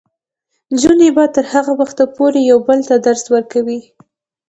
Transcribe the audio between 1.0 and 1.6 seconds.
به تر